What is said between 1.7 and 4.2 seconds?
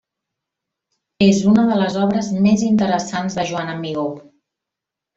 de les obres més interessants de Joan Amigó.